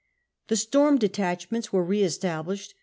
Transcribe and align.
The 0.47 0.55
storm 0.55 0.97
detachments 0.97 1.71
were 1.71 1.83
re 1.85 2.01
estab 2.01 2.47
lished. 2.47 2.73